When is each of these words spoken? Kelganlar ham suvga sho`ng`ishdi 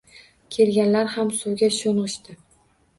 Kelganlar 0.55 1.13
ham 1.17 1.31
suvga 1.43 1.73
sho`ng`ishdi 1.79 2.41